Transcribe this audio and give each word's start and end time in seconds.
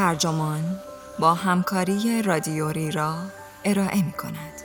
ترجمان 0.00 0.78
با 1.18 1.34
همکاری 1.34 2.22
رادیوری 2.22 2.90
را 2.90 3.14
ارائه 3.64 4.02
می 4.02 4.12
کند. 4.12 4.60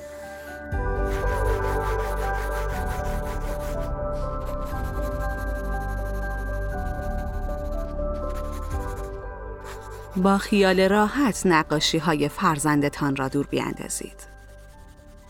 با 10.16 10.38
خیال 10.38 10.80
راحت 10.80 11.46
نقاشی 11.46 11.98
های 11.98 12.30
فرزندتان 12.30 13.16
را 13.16 13.28
دور 13.28 13.48
بیاندازید. 13.48 14.28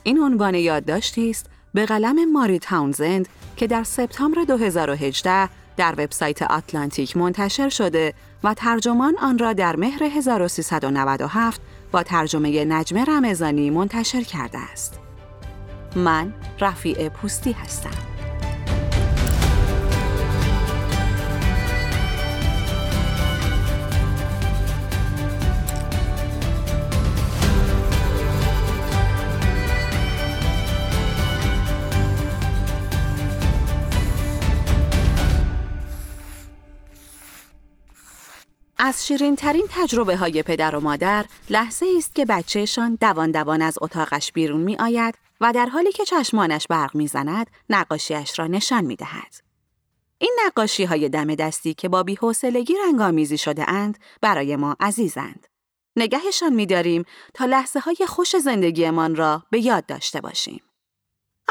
این 0.03 0.19
عنوان 0.19 0.55
یادداشتی 0.55 1.29
است 1.29 1.45
به 1.73 1.85
قلم 1.85 2.31
ماری 2.31 2.59
تاونزند 2.59 3.27
که 3.57 3.67
در 3.67 3.83
سپتامبر 3.83 4.43
2018 4.43 5.49
در 5.77 5.91
وبسایت 5.97 6.41
آتلانتیک 6.41 7.17
منتشر 7.17 7.69
شده 7.69 8.13
و 8.45 8.53
ترجمان 8.53 9.15
آن 9.21 9.37
را 9.37 9.53
در 9.53 9.75
مهر 9.75 10.03
1397 10.03 11.61
با 11.91 12.03
ترجمه 12.03 12.65
نجمه 12.65 13.05
رمزانی 13.05 13.69
منتشر 13.69 14.21
کرده 14.21 14.57
است. 14.57 14.99
من 15.95 16.33
رفیع 16.59 17.09
پوستی 17.09 17.51
هستم. 17.51 18.14
از 38.85 39.07
شیرین 39.07 39.35
ترین 39.35 39.65
تجربه 39.69 40.17
های 40.17 40.43
پدر 40.43 40.75
و 40.75 40.79
مادر 40.79 41.25
لحظه 41.49 41.85
است 41.97 42.15
که 42.15 42.25
بچهشان 42.25 42.97
دوان 43.01 43.31
دوان 43.31 43.61
از 43.61 43.77
اتاقش 43.81 44.31
بیرون 44.31 44.61
می 44.61 44.75
آید 44.75 45.15
و 45.41 45.53
در 45.53 45.65
حالی 45.65 45.91
که 45.91 46.05
چشمانش 46.05 46.67
برق 46.69 46.95
می 46.95 47.07
زند 47.07 47.47
نقاشیش 47.69 48.39
را 48.39 48.47
نشان 48.47 48.85
می 48.85 48.95
دهد. 48.95 49.35
این 50.17 50.37
نقاشی 50.45 50.83
های 50.83 51.09
دم 51.09 51.35
دستی 51.35 51.73
که 51.73 51.89
با 51.89 52.03
بیحوصلگی 52.03 52.73
رنگامیزی 52.85 53.37
شده 53.37 53.69
اند 53.69 53.97
برای 54.21 54.55
ما 54.55 54.75
عزیزند. 54.79 55.47
نگهشان 55.95 56.53
می 56.53 56.65
داریم 56.65 57.05
تا 57.33 57.45
لحظه 57.45 57.79
های 57.79 57.97
خوش 58.07 58.35
زندگیمان 58.35 59.15
را 59.15 59.43
به 59.49 59.59
یاد 59.59 59.85
داشته 59.85 60.21
باشیم. 60.21 60.61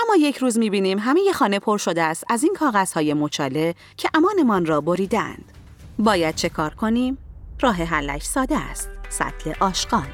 اما 0.03 0.17
یک 0.17 0.37
روز 0.37 0.59
می 0.59 0.71
بینیم 0.71 0.99
همه 0.99 1.33
خانه 1.33 1.59
پر 1.59 1.79
شده 1.79 2.03
است 2.03 2.25
از 2.29 2.43
این 2.43 2.55
کاغذهای 2.55 3.15
مچاله 3.15 3.75
که 3.97 4.11
امانمان 4.15 4.67
را 4.67 4.81
بریدند. 4.81 5.53
باید 5.99 6.35
چه 6.35 6.49
کار 6.49 6.75
کنیم؟ 6.75 7.19
راه 7.61 7.77
حلش 7.77 8.23
ساده 8.23 8.59
است. 8.59 8.91
سطل 9.09 9.53
آشغال. 9.61 10.07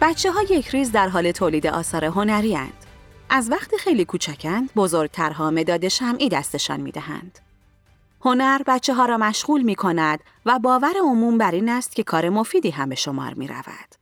بچه 0.00 0.32
ها 0.32 0.42
یک 0.42 0.68
ریز 0.68 0.92
در 0.92 1.08
حال 1.08 1.32
تولید 1.32 1.66
آثار 1.66 2.04
هنری 2.04 2.54
هند. 2.54 2.72
از 3.30 3.50
وقت 3.50 3.76
خیلی 3.76 4.04
کوچکند 4.04 4.70
بزرگترها 4.76 5.50
مداد 5.50 5.88
شمعی 5.88 6.28
دستشان 6.28 6.80
می 6.80 6.92
دهند. 6.92 7.45
هنر 8.26 8.62
بچه 8.66 8.94
ها 8.94 9.06
را 9.06 9.18
مشغول 9.18 9.62
می 9.62 9.74
کند 9.74 10.20
و 10.46 10.58
باور 10.58 10.94
عموم 11.00 11.38
بر 11.38 11.50
این 11.50 11.68
است 11.68 11.96
که 11.96 12.02
کار 12.02 12.28
مفیدی 12.28 12.70
هم 12.70 12.88
به 12.88 12.94
شمار 12.94 13.34
می 13.34 13.48
رود. 13.48 13.94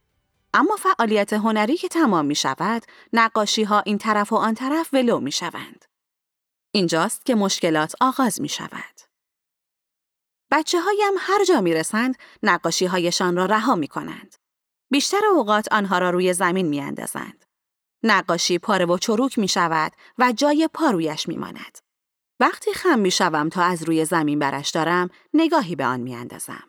اما 0.54 0.76
فعالیت 0.76 1.32
هنری 1.32 1.76
که 1.76 1.88
تمام 1.88 2.26
می 2.26 2.34
شود، 2.34 2.82
نقاشی 3.12 3.62
ها 3.62 3.80
این 3.80 3.98
طرف 3.98 4.32
و 4.32 4.36
آن 4.36 4.54
طرف 4.54 4.94
ولو 4.94 5.20
می 5.20 5.32
شوند. 5.32 5.84
اینجاست 6.70 7.26
که 7.26 7.34
مشکلات 7.34 7.94
آغاز 8.00 8.40
می 8.40 8.48
شود. 8.48 9.00
بچه 10.50 10.80
هایم 10.80 11.14
هر 11.18 11.44
جا 11.44 11.60
می 11.60 11.74
رسند، 11.74 12.16
نقاشی 12.42 12.86
هایشان 12.86 13.36
را 13.36 13.46
رها 13.46 13.74
می 13.74 13.88
کنند. 13.88 14.34
بیشتر 14.90 15.20
اوقات 15.34 15.72
آنها 15.72 15.98
را 15.98 16.10
روی 16.10 16.32
زمین 16.32 16.66
می 16.66 16.80
اندازند. 16.80 17.44
نقاشی 18.02 18.58
پاره 18.58 18.86
و 18.86 18.98
چروک 18.98 19.38
می 19.38 19.48
شود 19.48 19.92
و 20.18 20.32
جای 20.32 20.68
پارویش 20.74 21.28
می 21.28 21.36
ماند. 21.36 21.83
وقتی 22.44 22.72
خم 22.72 22.99
می 22.99 23.10
شوم 23.10 23.49
تا 23.49 23.62
از 23.62 23.82
روی 23.82 24.05
زمین 24.05 24.38
برش 24.38 24.71
دارم، 24.71 25.10
نگاهی 25.34 25.77
به 25.77 25.87
آن 25.87 26.00
می 26.00 26.15
اندازم. 26.15 26.62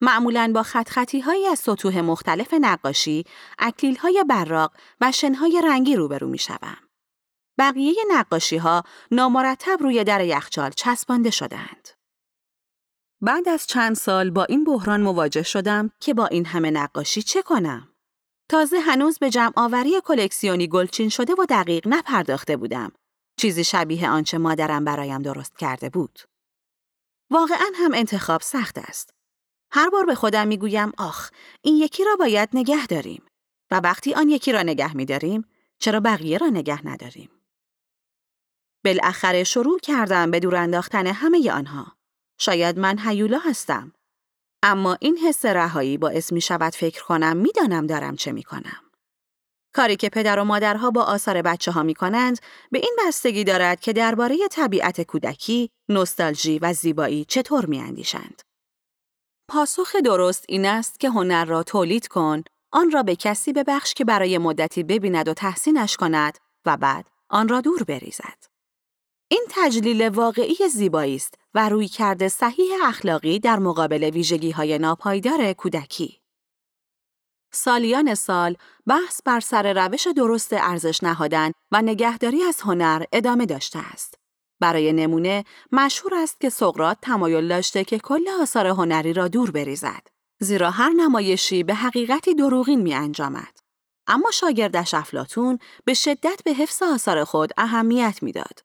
معمولاً 0.00 0.52
با 0.54 0.62
خط 0.62 0.88
خطی 0.88 1.20
هایی 1.20 1.46
از 1.46 1.58
سطوح 1.58 2.00
مختلف 2.00 2.54
نقاشی، 2.54 3.24
اکلیل 3.58 3.96
های 3.96 4.24
براق 4.28 4.72
و 5.00 5.12
شنهای 5.12 5.62
رنگی 5.64 5.96
روبرو 5.96 6.28
می 6.28 6.38
شوم. 6.38 6.76
بقیه 7.58 7.94
نقاشی 8.10 8.56
ها 8.56 8.82
نامرتب 9.10 9.78
روی 9.80 10.04
در 10.04 10.24
یخچال 10.24 10.70
چسبانده 10.70 11.30
شدند. 11.30 11.88
بعد 13.20 13.48
از 13.48 13.66
چند 13.66 13.96
سال 13.96 14.30
با 14.30 14.44
این 14.44 14.64
بحران 14.64 15.00
مواجه 15.00 15.42
شدم 15.42 15.90
که 16.00 16.14
با 16.14 16.26
این 16.26 16.46
همه 16.46 16.70
نقاشی 16.70 17.22
چه 17.22 17.42
کنم؟ 17.42 17.88
تازه 18.48 18.78
هنوز 18.78 19.18
به 19.18 19.30
جمع 19.30 19.52
آوری 19.56 20.00
کلکسیونی 20.04 20.68
گلچین 20.68 21.08
شده 21.08 21.32
و 21.32 21.46
دقیق 21.48 21.88
نپرداخته 21.88 22.56
بودم 22.56 22.92
چیزی 23.38 23.64
شبیه 23.64 24.10
آنچه 24.10 24.38
مادرم 24.38 24.84
برایم 24.84 25.22
درست 25.22 25.58
کرده 25.58 25.90
بود. 25.90 26.18
واقعا 27.30 27.70
هم 27.74 27.94
انتخاب 27.94 28.40
سخت 28.40 28.78
است. 28.78 29.14
هر 29.72 29.90
بار 29.90 30.04
به 30.04 30.14
خودم 30.14 30.48
می‌گویم 30.48 30.92
آخ 30.98 31.30
این 31.62 31.76
یکی 31.76 32.04
را 32.04 32.16
باید 32.16 32.48
نگه 32.54 32.86
داریم 32.86 33.22
و 33.70 33.80
وقتی 33.80 34.14
آن 34.14 34.28
یکی 34.28 34.52
را 34.52 34.62
نگه 34.62 34.96
میداریم 34.96 35.44
چرا 35.78 36.00
بقیه 36.00 36.38
را 36.38 36.46
نگه 36.46 36.86
نداریم؟ 36.86 37.30
بالاخره 38.84 39.44
شروع 39.44 39.78
کردم 39.78 40.30
به 40.30 40.40
دور 40.40 40.56
انداختن 40.56 41.06
همه 41.06 41.50
آنها. 41.50 41.96
شاید 42.38 42.78
من 42.78 42.98
هیولا 42.98 43.38
هستم. 43.38 43.92
اما 44.62 44.96
این 45.00 45.18
حس 45.18 45.44
رهایی 45.44 45.98
باعث 45.98 46.32
می 46.32 46.40
شود 46.40 46.74
فکر 46.74 47.04
کنم 47.04 47.36
می‌دانم 47.36 47.86
دارم 47.86 48.16
چه 48.16 48.32
می 48.32 48.42
کنم. 48.42 48.87
کاری 49.72 49.96
که 49.96 50.08
پدر 50.08 50.38
و 50.38 50.44
مادرها 50.44 50.90
با 50.90 51.02
آثار 51.02 51.42
بچه 51.42 51.72
ها 51.72 51.82
می 51.82 51.94
کنند 51.94 52.38
به 52.70 52.78
این 52.78 52.96
بستگی 53.06 53.44
دارد 53.44 53.80
که 53.80 53.92
درباره 53.92 54.36
طبیعت 54.50 55.02
کودکی، 55.02 55.70
نوستالژی 55.88 56.58
و 56.58 56.72
زیبایی 56.72 57.24
چطور 57.24 57.66
می 57.66 57.78
اندیشند. 57.78 58.42
پاسخ 59.48 59.96
درست 59.96 60.44
این 60.48 60.66
است 60.66 61.00
که 61.00 61.10
هنر 61.10 61.44
را 61.44 61.62
تولید 61.62 62.08
کن، 62.08 62.42
آن 62.72 62.90
را 62.90 63.02
به 63.02 63.16
کسی 63.16 63.52
ببخش 63.52 63.94
که 63.94 64.04
برای 64.04 64.38
مدتی 64.38 64.82
ببیند 64.82 65.28
و 65.28 65.34
تحسینش 65.34 65.96
کند 65.96 66.38
و 66.66 66.76
بعد 66.76 67.06
آن 67.28 67.48
را 67.48 67.60
دور 67.60 67.82
بریزد. 67.82 68.44
این 69.30 69.44
تجلیل 69.50 70.08
واقعی 70.08 70.68
زیبایی 70.68 71.16
است 71.16 71.34
و 71.54 71.68
روی 71.68 71.88
کرده 71.88 72.28
صحیح 72.28 72.70
اخلاقی 72.84 73.38
در 73.38 73.58
مقابل 73.58 74.04
ویژگی 74.04 74.50
های 74.50 74.78
ناپایدار 74.78 75.52
کودکی. 75.52 76.20
سالیان 77.52 78.14
سال 78.14 78.56
بحث 78.86 79.20
بر 79.24 79.40
سر 79.40 79.86
روش 79.86 80.06
درست 80.16 80.52
ارزش 80.52 81.02
نهادن 81.02 81.52
و 81.72 81.82
نگهداری 81.82 82.42
از 82.42 82.60
هنر 82.60 83.04
ادامه 83.12 83.46
داشته 83.46 83.78
است. 83.78 84.14
برای 84.60 84.92
نمونه 84.92 85.44
مشهور 85.72 86.14
است 86.14 86.40
که 86.40 86.50
سقرات 86.50 86.98
تمایل 87.02 87.48
داشته 87.48 87.84
که 87.84 87.98
کل 87.98 88.28
آثار 88.42 88.66
هنری 88.66 89.12
را 89.12 89.28
دور 89.28 89.50
بریزد. 89.50 90.06
زیرا 90.40 90.70
هر 90.70 90.90
نمایشی 90.90 91.62
به 91.62 91.74
حقیقتی 91.74 92.34
دروغین 92.34 92.80
می 92.80 92.94
انجامد. 92.94 93.58
اما 94.06 94.30
شاگردش 94.30 94.94
افلاتون 94.94 95.58
به 95.84 95.94
شدت 95.94 96.40
به 96.44 96.52
حفظ 96.52 96.82
آثار 96.82 97.24
خود 97.24 97.50
اهمیت 97.56 98.22
می‌داد. 98.22 98.60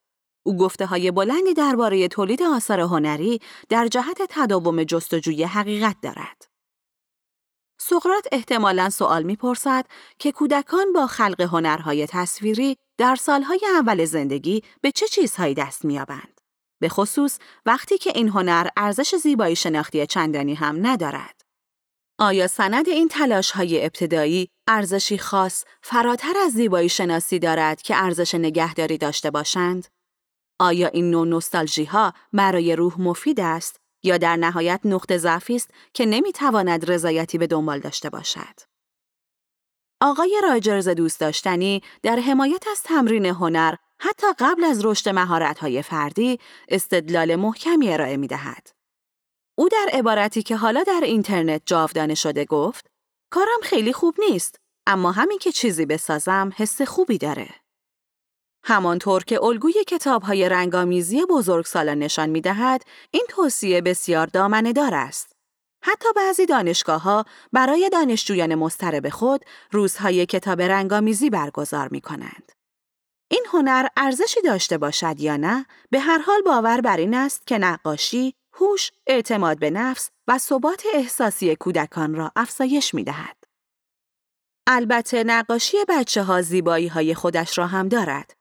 او 0.46 0.58
گفته 0.58 0.86
های 0.86 1.12
بلندی 1.12 1.54
درباره 1.54 2.08
تولید 2.08 2.44
آثار 2.44 2.80
هنری 2.80 3.42
در 3.70 3.88
جهت 3.88 4.22
تداوم 4.30 4.84
جستجوی 4.84 5.44
حقیقت 5.44 5.96
دارد. 6.02 6.53
سقرات 7.86 8.28
احتمالاً 8.32 8.90
سوال 8.90 9.24
می‌پرسد 9.24 9.86
که 10.20 10.32
کودکان 10.32 10.94
با 10.94 11.08
خلق 11.08 11.42
هنرهای 11.42 12.08
تصویری 12.08 12.78
در 12.98 13.16
سالهای 13.16 13.60
اول 13.76 14.06
زندگی 14.06 14.64
به 14.82 14.92
چه 14.92 15.08
چیزهایی 15.08 15.54
دست 15.54 15.86
میابند. 15.86 16.42
به 16.82 16.90
خصوص 16.90 17.40
وقتی 17.66 17.98
که 17.98 18.12
این 18.16 18.30
هنر 18.30 18.68
ارزش 18.78 19.16
زیبایی 19.16 19.56
شناختی 19.56 20.08
چندانی 20.08 20.54
هم 20.54 20.88
ندارد. 20.88 21.42
آیا 22.20 22.48
سند 22.48 22.90
این 22.90 23.08
تلاش 23.08 23.52
های 23.52 23.86
ابتدایی 23.86 24.50
ارزشی 24.68 25.18
خاص 25.18 25.64
فراتر 25.82 26.34
از 26.46 26.52
زیبایی 26.52 26.90
شناسی 26.90 27.40
دارد 27.40 27.82
که 27.82 27.96
ارزش 27.96 28.36
نگهداری 28.36 28.98
داشته 28.98 29.32
باشند؟ 29.32 29.88
آیا 30.60 30.88
این 30.88 31.12
نوع 31.12 31.28
نوستالژی 31.28 31.86
ها 31.86 32.14
برای 32.34 32.76
روح 32.76 33.02
مفید 33.02 33.40
است 33.40 33.83
یا 34.04 34.18
در 34.18 34.36
نهایت 34.36 34.80
نقطه 34.86 35.18
ضعفی 35.18 35.56
است 35.56 35.70
که 35.94 36.06
نمی‌تواند 36.06 36.92
رضایتی 36.92 37.38
به 37.38 37.48
دنبال 37.48 37.80
داشته 37.80 38.10
باشد. 38.10 38.60
آقای 40.02 40.42
راجرز 40.44 40.90
دوست 40.90 41.20
داشتنی 41.20 41.82
در 42.02 42.20
حمایت 42.20 42.68
از 42.68 42.84
تمرین 42.84 43.26
هنر 43.26 43.76
حتی 44.00 44.28
قبل 44.40 44.64
از 44.64 44.86
رشد 44.86 45.10
مهارت‌های 45.10 45.82
فردی 45.82 46.40
استدلال 46.68 47.36
محکمی 47.36 47.94
ارائه 47.94 48.18
می 48.18 48.28
دهد. 48.28 48.68
او 49.58 49.70
در 49.70 49.90
عبارتی 49.94 50.44
که 50.44 50.56
حالا 50.56 50.84
در 50.84 51.02
اینترنت 51.04 51.62
جاودانه 51.66 52.16
شده 52.16 52.46
گفت 52.46 52.88
کارم 53.30 53.62
خیلی 53.64 53.94
خوب 53.94 54.16
نیست 54.30 54.60
اما 54.88 55.12
همین 55.12 55.40
که 55.40 55.52
چیزی 55.52 55.86
بسازم 55.86 56.52
حس 56.56 56.82
خوبی 56.82 57.18
داره. 57.18 57.63
همانطور 58.64 59.24
که 59.24 59.44
الگوی 59.44 59.74
کتاب 59.88 60.24
های 60.24 60.50
رنگامیزی 60.50 61.26
بزرگسالان 61.26 62.00
نشان 62.00 62.30
می 62.30 62.42
دهد، 62.42 62.84
این 63.12 63.26
توصیه 63.30 63.82
بسیار 63.82 64.28
دامنه 64.28 64.74
دار 64.74 64.94
است. 64.94 65.34
حتی 65.86 66.10
بعضی 66.16 66.46
دانشگاه 66.46 67.02
ها 67.02 67.26
برای 67.54 67.90
دانشجویان 67.90 68.56
مسترب 68.56 69.10
خود 69.10 69.46
روزهای 69.72 70.26
کتاب 70.26 70.62
رنگامیزی 70.62 71.30
برگزار 71.30 71.88
می 71.92 72.02
کنند. 72.02 72.52
این 73.32 73.46
هنر 73.54 73.88
ارزشی 73.98 74.42
داشته 74.42 74.78
باشد 74.78 75.20
یا 75.20 75.38
نه، 75.38 75.66
به 75.90 76.00
هر 76.00 76.18
حال 76.18 76.42
باور 76.42 76.82
بر 76.82 76.98
این 76.98 77.14
است 77.14 77.48
که 77.48 77.58
نقاشی، 77.58 78.34
هوش، 78.54 78.92
اعتماد 79.08 79.60
به 79.60 79.70
نفس 79.70 80.10
و 80.28 80.38
ثبات 80.38 80.84
احساسی 80.94 81.56
کودکان 81.56 82.16
را 82.16 82.32
افزایش 82.36 82.94
می 82.94 83.04
دهد. 83.04 83.44
البته 84.68 85.24
نقاشی 85.24 85.78
بچه 85.90 86.24
ها 86.24 86.42
زیبایی 86.42 86.88
های 86.88 87.16
خودش 87.16 87.58
را 87.58 87.68
هم 87.68 87.88
دارد. 87.88 88.34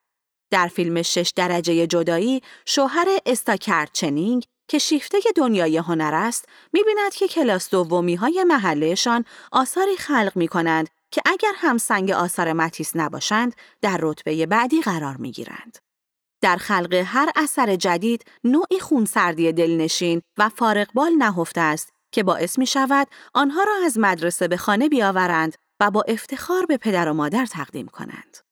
در 0.52 0.68
فیلم 0.68 1.02
شش 1.02 1.32
درجه 1.36 1.86
جدایی 1.86 2.42
شوهر 2.66 3.06
استاکرد 3.26 3.90
چنینگ 3.92 4.44
که 4.68 4.78
شیفته 4.78 5.18
دنیای 5.36 5.76
هنر 5.76 6.14
است 6.14 6.48
می‌بیند 6.72 7.12
که 7.14 7.28
کلاس 7.28 7.70
دومی 7.70 8.14
های 8.14 8.44
محلهشان 8.44 9.24
آثاری 9.52 9.96
خلق 9.96 10.32
می 10.34 10.48
کنند 10.48 10.88
که 11.10 11.22
اگر 11.24 11.52
هم 11.56 11.78
سنگ 11.78 12.10
آثار 12.10 12.52
متیس 12.52 12.96
نباشند 12.96 13.54
در 13.80 13.98
رتبه 14.02 14.46
بعدی 14.46 14.80
قرار 14.80 15.16
می 15.16 15.32
گیرند. 15.32 15.78
در 16.42 16.56
خلق 16.56 16.94
هر 16.94 17.30
اثر 17.36 17.76
جدید 17.76 18.24
نوعی 18.44 18.80
خونسردی 18.80 19.52
دلنشین 19.52 20.22
و 20.38 20.48
فارقبال 20.48 21.12
نهفته 21.12 21.60
است 21.60 21.92
که 22.12 22.22
باعث 22.22 22.58
می 22.58 22.66
شود 22.66 23.08
آنها 23.34 23.62
را 23.62 23.72
از 23.84 23.98
مدرسه 23.98 24.48
به 24.48 24.56
خانه 24.56 24.88
بیاورند 24.88 25.56
و 25.80 25.90
با 25.90 26.02
افتخار 26.08 26.66
به 26.66 26.76
پدر 26.76 27.08
و 27.08 27.14
مادر 27.14 27.46
تقدیم 27.46 27.86
کنند. 27.86 28.51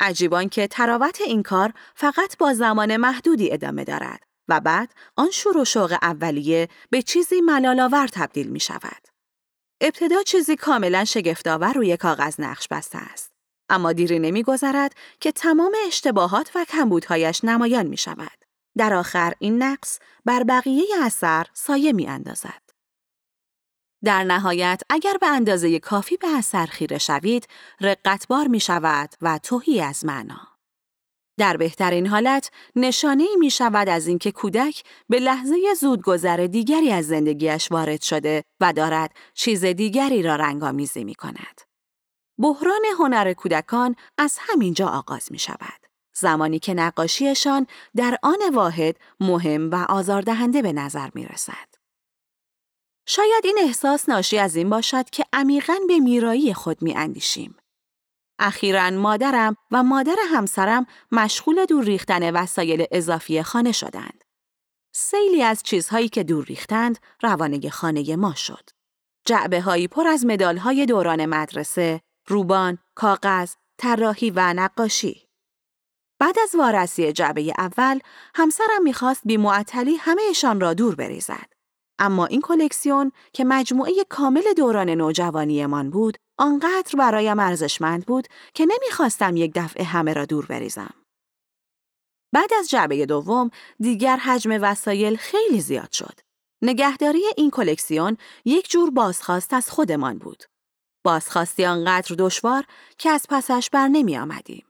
عجیبان 0.00 0.48
که 0.48 0.66
تراوت 0.66 1.20
این 1.20 1.42
کار 1.42 1.72
فقط 1.94 2.38
با 2.38 2.54
زمان 2.54 2.96
محدودی 2.96 3.52
ادامه 3.52 3.84
دارد 3.84 4.22
و 4.48 4.60
بعد 4.60 4.94
آن 5.16 5.30
شور 5.30 5.58
و 5.58 5.64
شوق 5.64 5.98
اولیه 6.02 6.68
به 6.90 7.02
چیزی 7.02 7.40
ملالآور 7.40 8.06
تبدیل 8.06 8.46
می 8.46 8.60
شود. 8.60 9.08
ابتدا 9.80 10.22
چیزی 10.22 10.56
کاملا 10.56 11.04
شگفتآور 11.04 11.72
روی 11.72 11.96
کاغذ 11.96 12.40
نقش 12.40 12.68
بسته 12.68 12.98
است. 12.98 13.32
اما 13.68 13.92
دیری 13.92 14.18
نمیگذرد 14.18 14.94
که 15.20 15.32
تمام 15.32 15.74
اشتباهات 15.86 16.50
و 16.54 16.64
کمبودهایش 16.64 17.44
نمایان 17.44 17.86
می 17.86 17.96
شود. 17.96 18.44
در 18.76 18.94
آخر 18.94 19.32
این 19.38 19.62
نقص 19.62 19.98
بر 20.24 20.42
بقیه 20.42 20.86
اثر 21.02 21.46
سایه 21.54 21.92
می 21.92 22.06
اندازد. 22.06 22.65
در 24.06 24.24
نهایت 24.24 24.82
اگر 24.90 25.16
به 25.20 25.26
اندازه 25.26 25.78
کافی 25.78 26.16
به 26.16 26.28
اثر 26.28 26.66
خیره 26.66 26.98
شوید، 26.98 27.48
رقتبار 27.80 28.46
می 28.46 28.60
شود 28.60 29.14
و 29.22 29.38
توهی 29.38 29.80
از 29.80 30.04
معنا. 30.04 30.40
در 31.38 31.56
بهترین 31.56 32.06
حالت 32.06 32.50
نشانه 32.76 33.22
ای 33.22 33.36
می 33.36 33.50
شود 33.50 33.88
از 33.88 34.06
اینکه 34.06 34.32
کودک 34.32 34.82
به 35.08 35.18
لحظه 35.18 35.56
زودگذر 35.80 36.36
دیگری 36.36 36.92
از 36.92 37.06
زندگیش 37.06 37.72
وارد 37.72 38.02
شده 38.02 38.42
و 38.60 38.72
دارد 38.72 39.14
چیز 39.34 39.64
دیگری 39.64 40.22
را 40.22 40.36
رنگامیزی 40.36 41.04
می 41.04 41.14
کند. 41.14 41.60
بحران 42.38 42.82
هنر 42.98 43.32
کودکان 43.32 43.96
از 44.18 44.38
همین 44.40 44.74
جا 44.74 44.86
آغاز 44.86 45.32
می 45.32 45.38
شود. 45.38 45.86
زمانی 46.14 46.58
که 46.58 46.74
نقاشیشان 46.74 47.66
در 47.96 48.18
آن 48.22 48.38
واحد 48.54 48.96
مهم 49.20 49.70
و 49.70 49.86
آزاردهنده 49.88 50.62
به 50.62 50.72
نظر 50.72 51.08
می 51.14 51.26
رسد. 51.26 51.75
شاید 53.06 53.44
این 53.44 53.58
احساس 53.60 54.08
ناشی 54.08 54.38
از 54.38 54.56
این 54.56 54.70
باشد 54.70 55.10
که 55.10 55.24
عمیقا 55.32 55.74
به 55.88 55.98
میرایی 55.98 56.54
خود 56.54 56.82
می 56.82 56.94
اندیشیم. 56.94 57.56
اخیرا 58.38 58.90
مادرم 58.90 59.56
و 59.70 59.82
مادر 59.82 60.16
همسرم 60.32 60.86
مشغول 61.12 61.64
دور 61.64 61.84
ریختن 61.84 62.30
وسایل 62.30 62.86
اضافی 62.90 63.42
خانه 63.42 63.72
شدند. 63.72 64.24
سیلی 64.94 65.42
از 65.42 65.62
چیزهایی 65.62 66.08
که 66.08 66.24
دور 66.24 66.44
ریختند 66.44 66.98
روانه 67.22 67.70
خانه 67.70 68.16
ما 68.16 68.34
شد. 68.34 68.70
جعبه 69.26 69.60
هایی 69.60 69.88
پر 69.88 70.06
از 70.06 70.26
مدال 70.26 70.56
های 70.56 70.86
دوران 70.86 71.26
مدرسه، 71.26 72.00
روبان، 72.26 72.78
کاغذ، 72.94 73.54
طراحی 73.78 74.30
و 74.30 74.52
نقاشی. 74.52 75.28
بعد 76.18 76.38
از 76.38 76.54
وارسی 76.54 77.12
جعبه 77.12 77.52
اول، 77.58 77.98
همسرم 78.34 78.82
می‌خواست 78.82 79.22
بی 79.24 79.36
معطلی 79.36 79.96
همهشان 79.96 80.60
را 80.60 80.74
دور 80.74 80.94
بریزد. 80.94 81.55
اما 81.98 82.26
این 82.26 82.40
کلکسیون 82.40 83.12
که 83.32 83.44
مجموعه 83.44 83.92
کامل 84.08 84.52
دوران 84.56 84.90
نوجوانیمان 84.90 85.90
بود، 85.90 86.16
آنقدر 86.38 86.96
برایم 86.98 87.38
ارزشمند 87.38 88.06
بود 88.06 88.28
که 88.54 88.66
نمی‌خواستم 88.66 89.36
یک 89.36 89.52
دفعه 89.54 89.84
همه 89.84 90.12
را 90.12 90.24
دور 90.24 90.46
بریزم. 90.46 90.94
بعد 92.34 92.50
از 92.58 92.70
جعبه 92.70 93.06
دوم، 93.06 93.50
دیگر 93.80 94.16
حجم 94.16 94.58
وسایل 94.62 95.16
خیلی 95.16 95.60
زیاد 95.60 95.92
شد. 95.92 96.20
نگهداری 96.62 97.22
این 97.36 97.50
کلکسیون 97.50 98.16
یک 98.44 98.70
جور 98.70 98.90
بازخواست 98.90 99.54
از 99.54 99.70
خودمان 99.70 100.18
بود. 100.18 100.44
بازخواستی 101.04 101.64
آنقدر 101.64 102.14
دشوار 102.18 102.64
که 102.98 103.10
از 103.10 103.26
پسش 103.28 103.70
بر 103.72 103.88
نمی 103.88 104.18
آمدیم. 104.18 104.66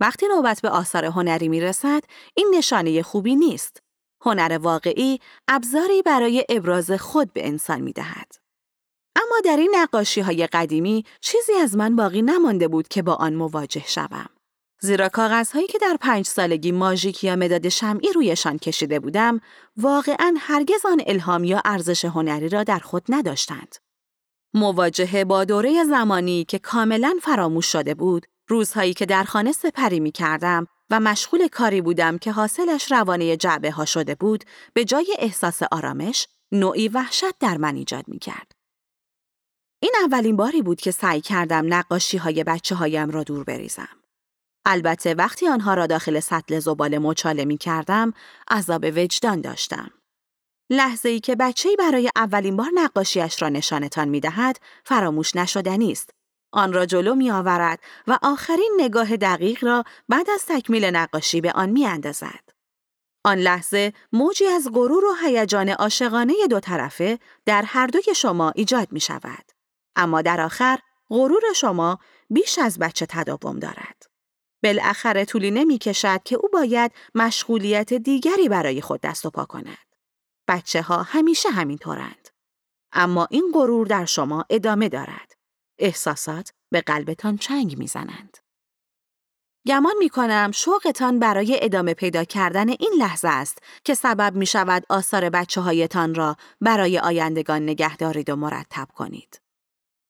وقتی 0.00 0.28
نوبت 0.28 0.60
به 0.60 0.70
آثار 0.70 1.04
هنری 1.04 1.48
می 1.48 1.60
رسد، 1.60 2.04
این 2.34 2.54
نشانه 2.54 3.02
خوبی 3.02 3.36
نیست. 3.36 3.82
هنر 4.26 4.58
واقعی 4.62 5.20
ابزاری 5.48 6.02
برای 6.02 6.44
ابراز 6.48 6.90
خود 6.92 7.32
به 7.32 7.46
انسان 7.46 7.80
می 7.80 7.92
دهد. 7.92 8.32
اما 9.16 9.40
در 9.44 9.56
این 9.56 9.74
نقاشی 9.76 10.20
های 10.20 10.46
قدیمی 10.46 11.04
چیزی 11.20 11.52
از 11.52 11.76
من 11.76 11.96
باقی 11.96 12.22
نمانده 12.22 12.68
بود 12.68 12.88
که 12.88 13.02
با 13.02 13.14
آن 13.14 13.34
مواجه 13.34 13.84
شوم. 13.86 14.28
زیرا 14.80 15.08
کاغذهایی 15.08 15.66
که 15.66 15.78
در 15.78 15.96
پنج 16.00 16.26
سالگی 16.26 16.72
ماژیک 16.72 17.24
یا 17.24 17.36
مداد 17.36 17.68
شمعی 17.68 18.12
رویشان 18.12 18.58
کشیده 18.58 19.00
بودم 19.00 19.40
واقعا 19.76 20.34
هرگز 20.38 20.86
آن 20.86 21.02
الهام 21.06 21.44
یا 21.44 21.62
ارزش 21.64 22.04
هنری 22.04 22.48
را 22.48 22.64
در 22.64 22.78
خود 22.78 23.02
نداشتند. 23.08 23.76
مواجهه 24.54 25.24
با 25.24 25.44
دوره 25.44 25.84
زمانی 25.84 26.44
که 26.44 26.58
کاملا 26.58 27.14
فراموش 27.22 27.66
شده 27.66 27.94
بود، 27.94 28.26
روزهایی 28.48 28.94
که 28.94 29.06
در 29.06 29.24
خانه 29.24 29.52
سپری 29.52 30.00
می 30.00 30.12
کردم 30.12 30.66
و 30.90 31.00
مشغول 31.00 31.48
کاری 31.48 31.80
بودم 31.80 32.18
که 32.18 32.32
حاصلش 32.32 32.92
روانه 32.92 33.36
جعبه 33.36 33.70
ها 33.70 33.84
شده 33.84 34.14
بود، 34.14 34.44
به 34.74 34.84
جای 34.84 35.16
احساس 35.18 35.62
آرامش، 35.62 36.28
نوعی 36.52 36.88
وحشت 36.88 37.38
در 37.40 37.56
من 37.56 37.76
ایجاد 37.76 38.08
می 38.08 38.18
کرد. 38.18 38.52
این 39.80 39.92
اولین 40.04 40.36
باری 40.36 40.62
بود 40.62 40.80
که 40.80 40.90
سعی 40.90 41.20
کردم 41.20 41.74
نقاشی 41.74 42.16
های 42.16 42.44
بچه 42.44 42.74
هایم 42.74 43.10
را 43.10 43.22
دور 43.22 43.44
بریزم. 43.44 43.88
البته 44.66 45.14
وقتی 45.14 45.48
آنها 45.48 45.74
را 45.74 45.86
داخل 45.86 46.20
سطل 46.20 46.58
زباله 46.58 46.98
مچاله 46.98 47.44
می 47.44 47.58
کردم، 47.58 48.12
عذاب 48.48 48.84
وجدان 48.84 49.40
داشتم. 49.40 49.90
لحظه 50.70 51.08
ای 51.08 51.20
که 51.20 51.36
بچه 51.36 51.68
برای 51.78 52.10
اولین 52.16 52.56
بار 52.56 52.70
نقاشیش 52.74 53.42
را 53.42 53.48
نشانتان 53.48 54.08
می 54.08 54.20
دهد، 54.20 54.58
فراموش 54.84 55.36
نشدنی 55.36 55.92
است. 55.92 56.10
آن 56.52 56.72
را 56.72 56.86
جلو 56.86 57.14
می 57.14 57.30
آورد 57.30 57.80
و 58.06 58.18
آخرین 58.22 58.72
نگاه 58.78 59.16
دقیق 59.16 59.64
را 59.64 59.84
بعد 60.08 60.30
از 60.30 60.46
تکمیل 60.46 60.84
نقاشی 60.84 61.40
به 61.40 61.52
آن 61.52 61.68
می 61.68 61.86
اندازد. 61.86 62.46
آن 63.24 63.38
لحظه 63.38 63.92
موجی 64.12 64.46
از 64.46 64.70
غرور 64.74 65.04
و 65.04 65.14
هیجان 65.22 65.68
عاشقانه 65.68 66.34
دو 66.50 66.60
طرفه 66.60 67.18
در 67.46 67.62
هر 67.62 67.86
دوی 67.86 68.14
شما 68.14 68.50
ایجاد 68.50 68.92
می 68.92 69.00
شود. 69.00 69.52
اما 69.96 70.22
در 70.22 70.40
آخر 70.40 70.78
غرور 71.10 71.42
شما 71.56 71.98
بیش 72.30 72.58
از 72.58 72.78
بچه 72.78 73.06
تداوم 73.06 73.58
دارد. 73.58 74.02
بالاخره 74.62 75.24
طولی 75.24 75.50
نمی 75.50 75.78
کشد 75.78 76.22
که 76.24 76.36
او 76.36 76.48
باید 76.52 76.92
مشغولیت 77.14 77.94
دیگری 77.94 78.48
برای 78.48 78.80
خود 78.80 79.00
دست 79.00 79.26
و 79.26 79.30
پا 79.30 79.44
کند. 79.44 79.86
بچه 80.48 80.82
ها 80.82 81.02
همیشه 81.02 81.48
همینطورند. 81.48 82.28
اما 82.92 83.28
این 83.30 83.50
غرور 83.54 83.86
در 83.86 84.04
شما 84.04 84.44
ادامه 84.50 84.88
دارد. 84.88 85.35
احساسات 85.78 86.50
به 86.72 86.80
قلبتان 86.80 87.36
چنگ 87.38 87.78
می‌زنند. 87.78 88.38
گمان 89.66 89.94
می 89.98 90.08
کنم 90.08 90.50
شوقتان 90.54 91.18
برای 91.18 91.58
ادامه 91.62 91.94
پیدا 91.94 92.24
کردن 92.24 92.68
این 92.68 92.92
لحظه 92.98 93.28
است 93.28 93.58
که 93.84 93.94
سبب 93.94 94.34
می 94.34 94.46
شود 94.46 94.84
آثار 94.88 95.30
بچه 95.30 95.60
هایتان 95.60 96.14
را 96.14 96.36
برای 96.60 96.98
آیندگان 96.98 97.62
نگه 97.62 97.96
دارید 97.96 98.30
و 98.30 98.36
مرتب 98.36 98.88
کنید. 98.94 99.40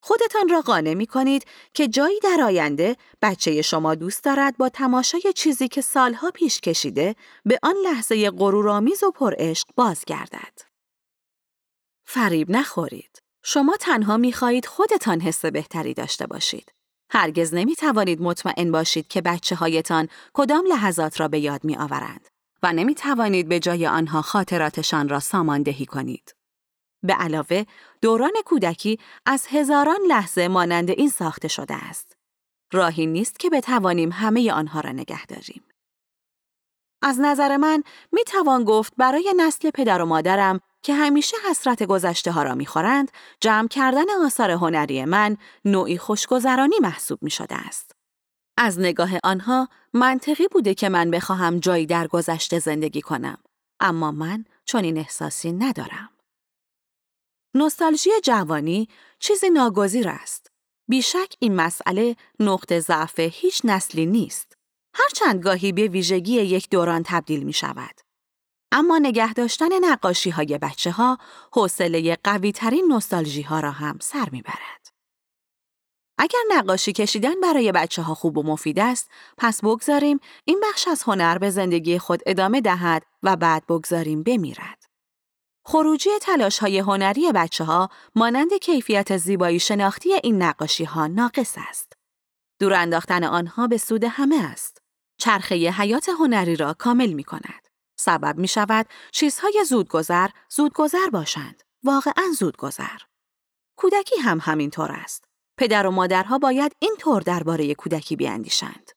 خودتان 0.03 0.49
را 0.49 0.61
قانع 0.61 0.95
می 0.95 1.07
کنید 1.07 1.45
که 1.75 1.89
جایی 1.89 2.21
در 2.21 2.41
آینده 2.45 2.97
بچه 3.23 3.63
شما 3.63 3.95
دوست 3.95 4.25
دارد 4.25 4.57
با 4.57 4.69
تماشای 4.69 5.33
چیزی 5.37 5.69
که 5.69 5.81
سالها 5.81 6.31
پیش 6.31 6.61
کشیده 6.61 7.17
به 7.45 7.59
آن 7.63 7.75
لحظه 7.85 8.31
غرورآمیز 8.31 9.05
و 9.05 9.11
پرعشق 9.11 9.67
بازگردد. 9.77 10.61
فریب 12.05 12.51
نخورید. 12.51 13.26
شما 13.49 13.77
تنها 13.81 14.17
می 14.17 14.33
خواهید 14.33 14.67
خودتان 14.67 15.21
حس 15.21 15.45
بهتری 15.45 15.95
داشته 15.95 16.27
باشید. 16.27 16.73
هرگز 17.11 17.55
نمی 17.55 17.75
توانید 17.75 18.23
مطمئن 18.23 18.73
باشید 18.73 19.09
که 19.09 19.21
بچه 19.21 19.55
هایتان 19.57 20.09
کدام 20.33 20.67
لحظات 20.67 21.21
را 21.21 21.29
به 21.29 21.39
یاد 21.39 21.65
می 21.65 21.77
آورند 21.77 22.29
و 22.63 22.73
نمی 22.73 22.95
توانید 22.95 23.49
به 23.49 23.61
جای 23.61 23.87
آنها 23.87 24.23
خاطراتشان 24.23 25.09
را 25.09 25.21
ساماندهی 25.21 25.87
کنید. 25.87 26.35
به 27.03 27.13
علاوه 27.13 27.65
دوران 28.01 28.33
کودکی 28.45 28.99
از 29.27 29.47
هزاران 29.51 29.99
لحظه 30.09 30.49
مانند 30.49 30.91
این 30.91 31.09
ساخته 31.09 31.49
شده 31.49 31.75
است. 31.75 32.17
راهی 32.73 33.07
نیست 33.07 33.39
که 33.39 33.51
بتوانیم 33.51 34.13
همه 34.13 34.53
آنها 34.53 34.81
را 34.81 34.93
نگه 34.93 35.27
داریم. 35.27 35.65
از 37.03 37.21
نظر 37.21 37.57
من 37.57 37.83
می 38.13 38.25
توان 38.25 38.65
گفت 38.65 38.93
برای 38.97 39.35
نسل 39.37 39.71
پدر 39.71 40.03
و 40.03 40.07
مادرم 40.07 40.61
که 40.87 40.95
همیشه 40.95 41.37
حسرت 41.51 41.83
گذشته 41.83 42.33
ها 42.33 42.43
را 42.43 42.55
می‌خورند، 42.55 43.11
جمع 43.41 43.69
کردن 43.69 44.11
آثار 44.25 44.51
هنری 44.51 45.05
من 45.05 45.37
نوعی 45.65 45.99
خوشگذرانی 45.99 46.75
محسوب 46.83 47.19
می 47.23 47.31
شده 47.31 47.55
است. 47.55 47.93
از 48.57 48.79
نگاه 48.81 49.11
آنها 49.25 49.69
منطقی 49.93 50.49
بوده 50.49 50.75
که 50.75 50.89
من 50.89 51.11
بخواهم 51.11 51.59
جایی 51.59 51.87
در 51.87 52.07
گذشته 52.07 52.59
زندگی 52.59 53.03
کنم، 53.03 53.39
اما 53.81 54.11
من 54.11 54.45
چنین 54.65 54.99
احساسی 54.99 55.53
ندارم. 55.53 56.11
نوستالژی 57.55 58.11
جوانی 58.25 58.89
چیزی 59.19 59.51
ناگزیر 59.51 60.09
است. 60.09 60.51
بیشک 60.89 61.37
این 61.39 61.57
مسئله 61.57 62.17
نقطه 62.41 62.81
ضعف 62.81 63.19
هیچ 63.19 63.61
نسلی 63.65 64.07
نیست. 64.07 64.57
هرچند 64.95 65.43
گاهی 65.43 65.73
به 65.73 65.89
ویژگی 65.89 66.33
یک 66.33 66.71
دوران 66.71 67.03
تبدیل 67.07 67.43
می 67.43 67.53
شود. 67.53 68.06
اما 68.77 68.99
نگه 68.99 69.33
داشتن 69.33 69.85
نقاشی 69.85 70.31
های 70.31 70.59
بچه 70.59 70.91
ها 70.91 71.19
حوصله 71.53 72.19
قوی 72.25 72.53
ترین 72.53 72.89
نوستالژی 72.89 73.43
ها 73.43 73.61
را 73.61 73.71
هم 73.71 73.99
سر 74.01 74.29
می 74.33 74.43
برد. 74.43 74.89
اگر 76.19 76.39
نقاشی 76.49 76.93
کشیدن 76.93 77.41
برای 77.41 77.73
بچه 77.73 78.03
ها 78.03 78.15
خوب 78.15 78.39
و 78.39 78.43
مفید 78.43 78.79
است، 78.79 79.11
پس 79.39 79.61
بگذاریم 79.65 80.21
این 80.45 80.61
بخش 80.69 80.89
از 80.89 81.03
هنر 81.03 81.39
به 81.39 81.51
زندگی 81.51 81.99
خود 81.99 82.21
ادامه 82.27 82.61
دهد 82.61 83.03
و 83.23 83.37
بعد 83.37 83.67
بگذاریم 83.67 84.23
بمیرد. 84.23 84.85
خروجی 85.65 86.11
تلاش 86.23 86.59
های 86.59 86.79
هنری 86.79 87.33
بچه 87.33 87.65
ها 87.65 87.89
مانند 88.15 88.55
کیفیت 88.55 89.17
زیبایی 89.17 89.61
شناختی 89.61 90.15
این 90.23 90.43
نقاشی 90.43 90.85
ها 90.85 91.07
ناقص 91.07 91.55
است. 91.71 91.93
دور 92.61 92.75
انداختن 92.75 93.25
آنها 93.25 93.67
به 93.67 93.79
سود 93.79 94.05
همه 94.05 94.45
است. 94.45 94.83
چرخه 95.19 95.55
حیات 95.55 96.09
هنری 96.09 96.57
را 96.57 96.75
کامل 96.75 97.13
می 97.13 97.25
کند. 97.25 97.66
سبب 97.97 98.39
می 98.39 98.49
شود 98.49 98.87
چیزهای 99.13 99.65
زودگذر 99.69 100.29
زودگذر 100.49 101.11
باشند. 101.13 101.63
واقعا 101.85 102.25
زودگذر. 102.39 102.99
کودکی 103.77 104.17
هم 104.17 104.39
همینطور 104.43 104.93
است. 104.93 105.25
پدر 105.59 105.87
و 105.87 105.91
مادرها 105.91 106.39
باید 106.39 106.73
این 106.79 106.97
طور 106.99 107.23
درباره 107.23 107.75
کودکی 107.75 108.17
بیاندیشند. 108.17 108.91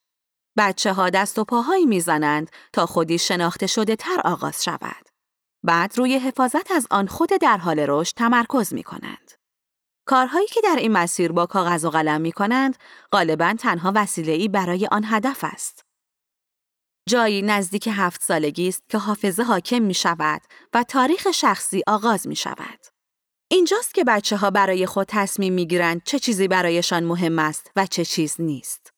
بچه 0.58 0.94
ها 0.94 1.10
دست 1.10 1.40
و 1.40 1.44
پاهایی 1.44 1.86
می‌زنند 1.86 2.52
تا 2.74 2.86
خودی 2.86 3.18
شناخته 3.18 3.68
شده 3.68 3.96
تر 3.96 4.22
آغاز 4.26 4.64
شود. 4.64 5.10
بعد 5.64 5.98
روی 5.98 6.18
حفاظت 6.18 6.72
از 6.72 6.88
آن 6.92 7.08
خود 7.08 7.30
در 7.30 7.58
حال 7.58 7.80
رشد 7.80 8.16
تمرکز 8.16 8.74
می 8.74 8.84
کنند. 8.84 9.32
کارهایی 10.06 10.48
که 10.48 10.62
در 10.62 10.76
این 10.76 10.92
مسیر 10.92 11.32
با 11.32 11.46
کاغذ 11.46 11.86
و 11.86 11.90
قلم 11.90 12.22
می 12.22 12.32
کنند 12.32 12.78
غالبا 13.12 13.56
تنها 13.60 13.92
وسیله‌ای 13.96 14.48
برای 14.48 14.88
آن 14.92 15.04
هدف 15.06 15.40
است. 15.44 15.86
جایی 17.10 17.42
نزدیک 17.42 17.90
هفت 17.92 18.24
سالگی 18.24 18.68
است 18.68 18.84
که 18.90 18.98
حافظه 18.98 19.44
حاکم 19.44 19.82
می 19.82 19.94
شود 19.94 20.42
و 20.74 20.84
تاریخ 20.84 21.32
شخصی 21.32 21.84
آغاز 21.88 22.28
می 22.28 22.36
شود. 22.36 22.80
اینجاست 23.52 23.94
که 23.94 24.04
بچه 24.04 24.38
ها 24.38 24.52
برای 24.52 24.86
خود 24.86 25.08
تصمیم 25.10 25.54
می 25.54 25.68
گیرند 25.68 26.02
چه 26.06 26.20
چیزی 26.20 26.48
برایشان 26.48 27.04
مهم 27.04 27.40
است 27.40 27.72
و 27.76 27.86
چه 27.86 28.06
چیز 28.06 28.36
نیست. 28.40 28.94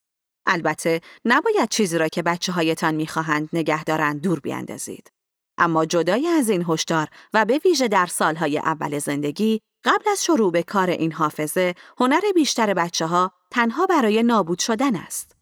البته 0.46 1.02
نباید 1.26 1.70
چیزی 1.70 1.98
را 1.98 2.08
که 2.08 2.24
بچه 2.24 2.52
هایتان 2.52 2.96
می 2.96 3.08
خواهند 3.08 3.50
نگه 3.54 3.84
دارند 3.84 4.22
دور 4.22 4.40
بیاندازید. 4.40 5.12
اما 5.58 5.86
جدای 5.86 6.28
از 6.28 6.50
این 6.50 6.66
هشدار 6.68 7.08
و 7.34 7.46
به 7.46 7.62
ویژه 7.66 7.88
در 7.88 8.06
سالهای 8.06 8.58
اول 8.58 9.00
زندگی 9.00 9.62
قبل 9.84 10.12
از 10.12 10.24
شروع 10.24 10.52
به 10.52 10.64
کار 10.64 10.90
این 10.90 11.12
حافظه 11.12 11.76
هنر 12.00 12.22
بیشتر 12.36 12.74
بچه 12.74 13.06
ها 13.06 13.32
تنها 13.52 13.86
برای 13.86 14.24
نابود 14.24 14.60
شدن 14.60 14.96
است. 14.96 15.41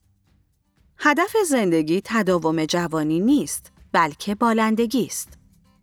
هدف 1.01 1.35
زندگی 1.49 2.01
تداوم 2.05 2.65
جوانی 2.65 3.19
نیست 3.19 3.71
بلکه 3.91 4.35
بالندگی 4.35 5.05
است. 5.05 5.33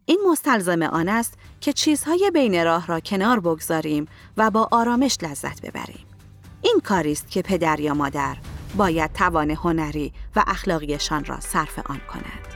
این 0.06 0.20
مستلزم 0.30 0.82
آن 0.82 1.08
است 1.08 1.35
که 1.61 1.73
چیزهای 1.73 2.30
بین 2.35 2.64
راه 2.64 2.87
را 2.87 3.00
کنار 3.00 3.40
بگذاریم 3.40 4.06
و 4.37 4.50
با 4.50 4.68
آرامش 4.70 5.18
لذت 5.23 5.61
ببریم. 5.61 6.06
این 6.62 6.80
کاری 6.85 7.12
است 7.12 7.30
که 7.30 7.42
پدر 7.42 7.80
یا 7.80 7.94
مادر 7.94 8.37
باید 8.76 9.12
توان 9.12 9.50
هنری 9.50 10.12
و 10.37 10.44
اخلاقیشان 10.46 11.25
را 11.25 11.40
صرف 11.40 11.78
آن 11.90 12.00
کنند. 12.12 12.56